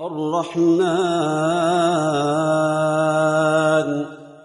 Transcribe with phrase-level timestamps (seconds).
[0.00, 0.76] الرحمن.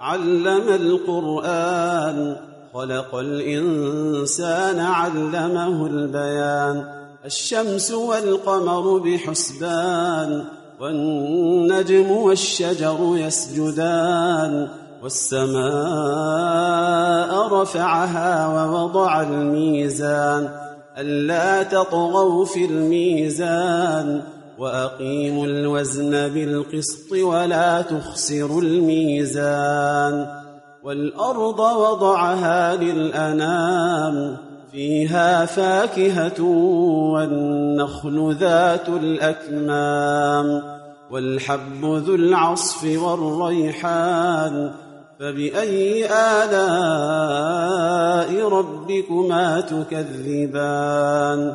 [0.02, 2.36] علم القرآن
[2.74, 6.86] خلق الإنسان علمه البيان.
[7.26, 10.44] الشمس والقمر بحسبان
[10.82, 14.68] والنجم والشجر يسجدان.
[15.04, 15.62] والسماء
[17.62, 20.50] رفعها ووضع الميزان.
[20.98, 24.22] ألا تطغوا في الميزان.
[24.58, 30.42] وأقيموا الوزن بالقسط ولا تخسروا الميزان
[30.84, 34.38] والأرض وضعها للأنام
[34.72, 36.44] فيها فاكهة
[37.14, 40.64] والنخل ذات الأكمام
[41.12, 44.72] والحب ذو العصف والريحان
[45.20, 46.06] فبأي
[46.44, 47.70] آلاء
[48.50, 51.54] ربكما تكذبان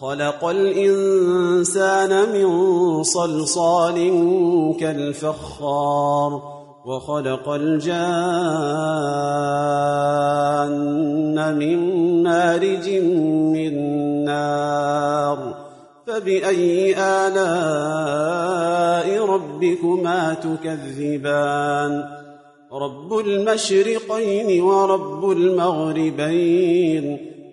[0.00, 3.94] خلق الإنسان من صلصال
[4.80, 6.56] كالفخار
[6.86, 7.96] وخلق الجان
[11.58, 11.78] من
[12.22, 12.90] مارج
[13.52, 13.74] من
[14.24, 15.38] نار
[16.06, 18.26] فبأي آلاء
[19.26, 22.04] ربكما تكذبان؟
[22.72, 27.35] رب المشرقين ورب المغربين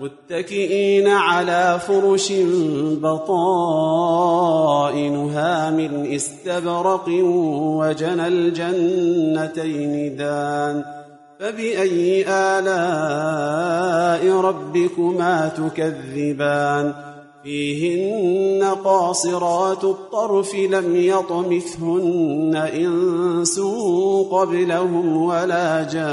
[0.00, 2.32] متكئين على فرش
[3.02, 4.10] بطائنها
[5.70, 7.08] من استبرق
[7.78, 10.84] وجنى الجنتين دان
[11.40, 16.92] فبأي آلاء ربكما تكذبان؟
[17.42, 23.60] فيهن قاصرات الطرف لم يطمثهن إنس
[24.30, 26.08] قبلهم ولا جان.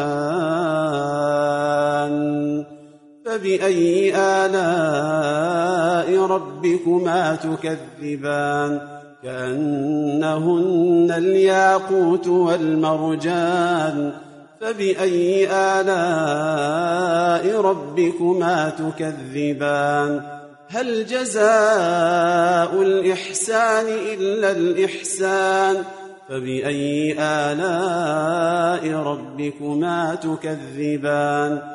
[3.25, 8.81] فبأي آلاء ربكما تكذبان؟
[9.23, 14.11] كأنهن الياقوت والمرجان.
[14.61, 20.21] فبأي آلاء ربكما تكذبان؟
[20.69, 25.75] هل جزاء الإحسان إلا الإحسان؟
[26.29, 31.74] فبأي آلاء ربكما تكذبان؟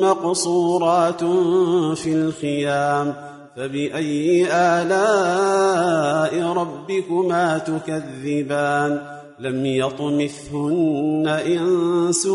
[0.00, 1.24] مقصورات
[1.94, 3.14] في الخيام
[3.56, 9.00] فبأي آلاء ربكما تكذبان
[9.40, 12.28] لم يطمثهن إنس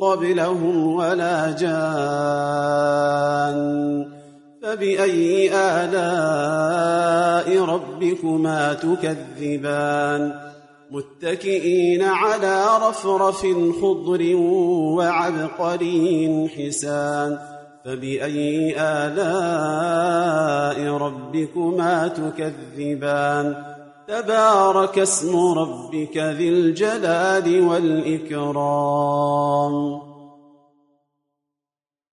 [0.00, 1.80] قبلهم ولا جان
[4.62, 10.49] فبأي آلاء ربكما تكذبان
[10.90, 13.46] متكئين على رفرف
[13.82, 14.36] خضر
[14.96, 17.38] وعبقري حسان.
[17.84, 23.64] فبأي آلاء ربكما تكذبان؟
[24.08, 29.30] تبارك اسم ربك ذي الجلال والإكرام.